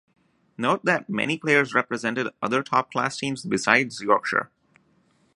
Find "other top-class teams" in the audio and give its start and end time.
2.41-3.45